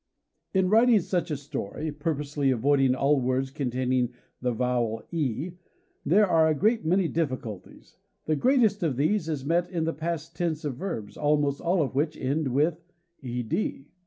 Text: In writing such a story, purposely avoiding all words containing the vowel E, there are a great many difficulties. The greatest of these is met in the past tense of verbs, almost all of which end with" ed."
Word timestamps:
In 0.55 0.67
writing 0.67 0.99
such 0.99 1.29
a 1.29 1.37
story, 1.37 1.91
purposely 1.91 2.49
avoiding 2.49 2.95
all 2.95 3.21
words 3.21 3.51
containing 3.51 4.15
the 4.41 4.51
vowel 4.51 5.03
E, 5.11 5.51
there 6.03 6.25
are 6.25 6.47
a 6.47 6.55
great 6.55 6.83
many 6.83 7.07
difficulties. 7.07 7.97
The 8.25 8.35
greatest 8.35 8.81
of 8.81 8.97
these 8.97 9.29
is 9.29 9.45
met 9.45 9.69
in 9.69 9.83
the 9.83 9.93
past 9.93 10.35
tense 10.35 10.65
of 10.65 10.77
verbs, 10.77 11.17
almost 11.17 11.61
all 11.61 11.83
of 11.83 11.93
which 11.93 12.17
end 12.17 12.47
with" 12.47 12.83
ed." 13.23 13.85